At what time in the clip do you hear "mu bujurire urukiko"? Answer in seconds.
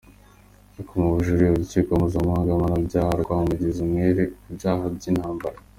1.01-1.89